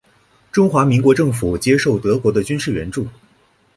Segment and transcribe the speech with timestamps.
[0.51, 3.05] 中华民国政府接受德国的军事援助。